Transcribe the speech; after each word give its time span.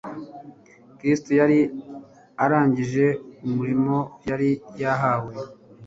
Kristo 0.97 1.29
yari 1.39 1.59
arangije 2.43 3.05
umurimo 3.47 3.97
yari 4.29 4.49
yahawe. 4.81 5.33